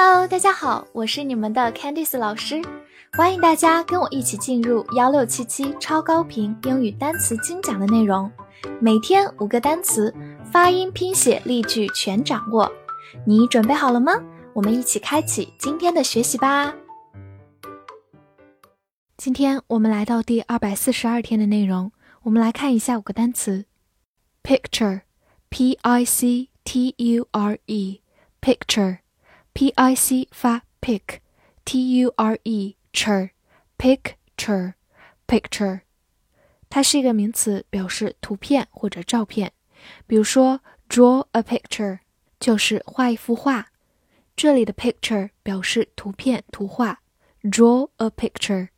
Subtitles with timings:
[0.00, 2.62] Hello，大家好，我是你们的 Candice 老师，
[3.14, 8.30] 欢迎大家跟我一起进入幺六七七超高频英语单词精讲的内容，
[8.80, 10.14] 每天五个单词，
[10.52, 12.70] 发音、拼写、例句全掌握，
[13.26, 14.12] 你准备好了吗？
[14.52, 16.72] 我们一起开启今天的学习吧。
[19.16, 21.90] 今天我们来到第二百四十二天的内容，
[22.22, 23.64] 我们来看一下五个单词
[24.44, 28.98] ：picture，p i c t u r e，picture。
[29.57, 35.81] p i c 发 pic，t u r e cher，picture，picture，
[36.69, 39.53] 它是一个名词，表示图片或者照片。
[40.07, 41.99] 比如说，draw a picture
[42.39, 43.69] 就是画一幅画。
[44.35, 46.97] 这里的 picture 表示图片、图画，
[47.43, 48.69] draw a picture。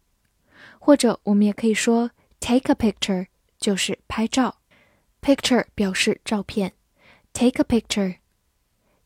[0.80, 3.28] 或者我们也可以说 take a picture
[3.58, 4.60] 就是拍照，
[5.22, 6.74] picture 表示照片，
[7.34, 8.18] take a picture。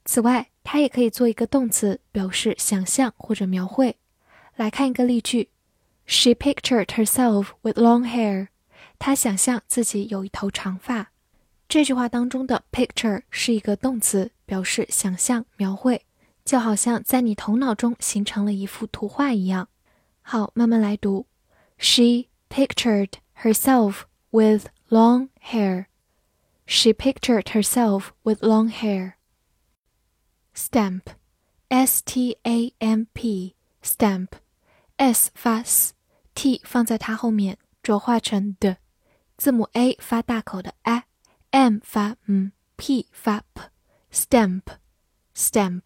[0.06, 3.97] 此外， 它也可以做一个动词，表示想象或者描绘。
[4.57, 5.51] 来看一个例句
[6.07, 8.49] ：She pictured herself with long hair。
[8.99, 11.13] 她想象自己有一头长发。
[11.69, 16.05] 这句话当中的 picture 是一个动词，表示想象、描绘，
[16.45, 19.69] 就好像在你头脑中形成了一幅图画一样。
[20.23, 21.27] 好，慢慢来读
[21.79, 23.11] ：She pictured
[23.43, 25.87] herself with long hair.
[26.67, 29.15] She pictured herself with long hair.
[30.56, 31.02] stamp,
[31.70, 34.28] s t a m p, stamp,
[34.98, 38.78] s 发 s，t 放在它后面浊化成的，
[39.38, 44.64] 字母 a 发大口的 a，m 发嗯，p 发 p，stamp,
[45.36, 45.84] stamp，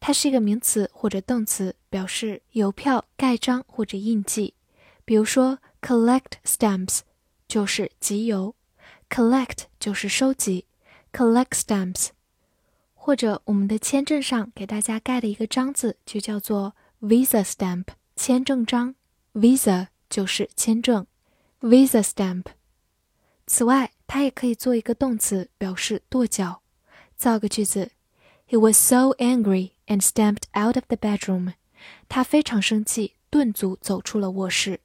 [0.00, 4.54] 它是一个名词或者动词，表示邮票盖章或者印记。
[5.04, 7.00] 比如说，collect stamps
[7.48, 8.54] 就是集邮，
[9.08, 10.66] collect 就是收集，
[11.12, 12.10] collect stamps。
[13.05, 18.95] 或者我们的签证上给大家盖的一个章子就叫做 visa stamp，签证章
[19.35, 21.05] ，visa 就是签证
[21.61, 22.45] ，visa stamp。
[23.45, 26.63] 此外，它也可以做一个动词，表示跺脚。
[27.15, 27.91] 造个句子
[28.49, 31.53] ：He was so angry and stamped out of the bedroom。
[32.09, 34.79] 他非常生气，顿足走出了卧室。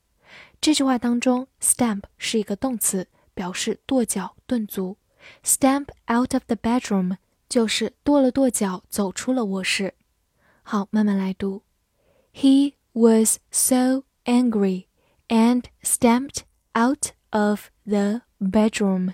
[0.61, 4.99] 这句话当中，stamp 是一个动词，表示跺脚、顿足。
[5.43, 7.17] Stamp out of the bedroom。
[7.50, 9.94] 就是跺了跺脚，走出了卧室。
[10.64, 11.64] 好，慢慢来读。
[12.34, 14.88] He was so angry
[15.28, 16.40] and stamped
[16.74, 19.14] out of the bedroom.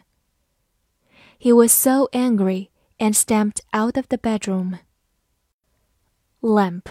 [1.40, 4.80] He was so angry and stamped out of the bedroom.
[6.40, 6.86] Lamp,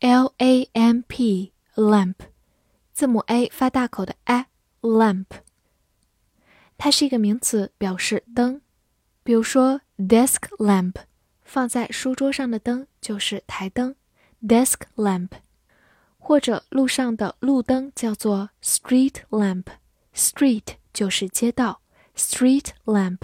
[0.00, 2.16] L A M P, lamp，
[2.92, 5.26] 字母 A 发大口的 a，lamp。
[6.76, 8.60] 它是一个名词，表示灯。
[9.22, 10.95] 比如说 ，desk lamp，
[11.43, 13.95] 放在书桌上的灯就是台灯
[14.41, 15.29] ，desk lamp，
[16.17, 21.81] 或者路上的路灯叫做 street lamp，street 就是街道
[22.15, 23.19] ，street lamp。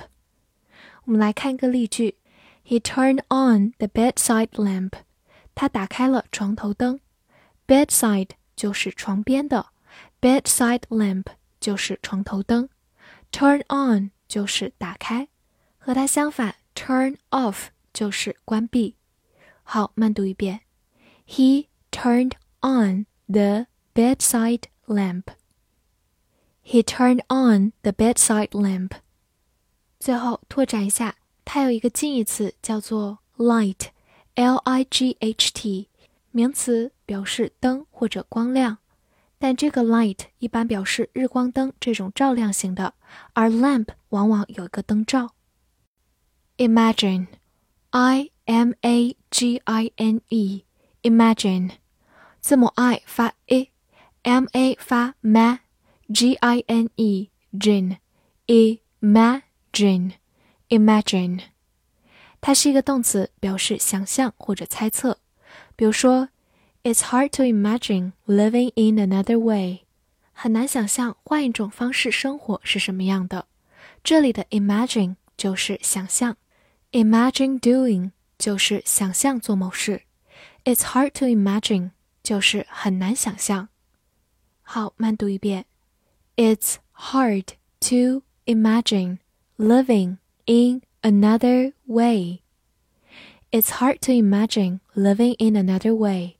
[1.06, 2.18] 我们来看一个例句
[2.66, 4.92] ：He turned on the bedside lamp。
[5.54, 7.00] 他打开了床头灯
[7.66, 9.68] ，bedside 就是床边的
[10.20, 11.28] ，bedside lamp
[11.62, 12.68] 就是床头灯
[13.32, 15.30] ，turn on 就是打开。
[15.78, 18.96] 和它相反，turn off 就是关闭。
[19.64, 20.62] 好，慢读一遍。
[21.28, 23.66] He turned on the
[23.96, 25.24] bedside lamp.
[26.64, 28.92] He turned on the bedside lamp.
[30.00, 35.90] 最后拓展一下，它有一个近义词叫做 light，l i g h t，
[36.32, 38.80] 名词表示灯或者光亮，
[39.38, 42.96] 但这个 light 一般表示日光灯这种照亮型的，
[43.34, 45.35] 而 lamp 往往有一个灯罩。
[46.57, 47.29] Imagine,
[47.91, 50.65] I M A G I N E,
[51.03, 51.71] imagine，
[52.41, 57.97] 字母 I 发 i，M A 发 ma，G I N E, gin,
[58.47, 60.13] imagine,
[60.69, 61.41] imagine，
[62.43, 65.19] 它是一个动词，表示想象或者猜测。
[65.77, 66.29] 比如说，
[66.83, 69.87] It's hard to imagine living in another way，
[70.33, 73.47] 很难想象换一种方式生活是什么样的。
[74.05, 76.37] 这里的 imagine 就是想象。
[76.95, 80.03] Imagine doing 就是想象做某事，
[80.65, 81.91] It's hard to imagine
[82.23, 83.69] 就是很难想象。
[84.63, 85.67] 好，慢读一遍，
[86.37, 87.45] It's hard
[87.81, 89.19] to imagine
[89.57, 92.41] living in another way.
[93.51, 96.37] It's hard to imagine living in another way.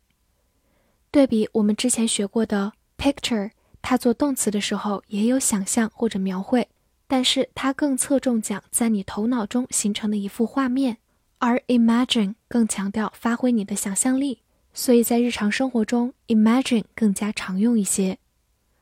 [1.11, 3.51] 对比我们之前学过的 picture，
[3.83, 6.69] 它做动词的时候也有想象或者描绘。
[7.16, 10.98] 但是它更侧重讲在你头脑中形成的一幅画面，
[11.38, 14.42] 而 imagine 更强调发挥你的想象力，
[14.74, 18.18] 所以在日常生活中，imagine 更加常用一些。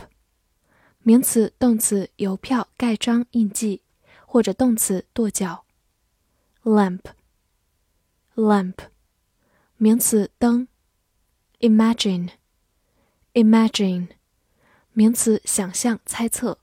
[0.99, 3.79] 名词、动词，邮票、盖章、印记，
[4.25, 5.63] 或者动词，跺脚。
[6.63, 8.75] lamp，lamp，
[9.77, 10.67] 名词，灯。
[11.61, 14.09] imagine，imagine，
[14.91, 16.59] 名词，想象、猜测。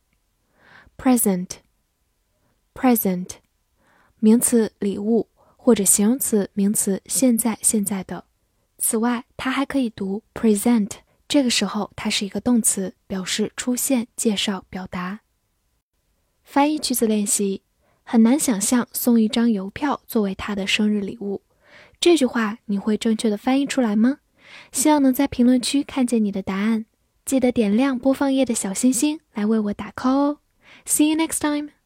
[0.98, 3.30] present，present，
[4.18, 5.30] 名词，礼物，
[5.68, 8.24] 或者形容词、名词，现在、现在的。
[8.78, 10.88] 此外，它还可以读 present。
[11.28, 15.20] 这个时候，它是一个动词，表示出现、介绍、表达。
[16.42, 17.60] 翻译句子练习：
[18.02, 21.42] 很难想象送一张邮票作为他的生日礼物。
[22.00, 24.20] 这句话你会正确的翻译出来吗？
[24.72, 26.86] 希望能在评论区看见你的答案。
[27.26, 30.38] 记得点亮播放页的小心心来为我打 call 哦。
[30.86, 31.77] See you next time.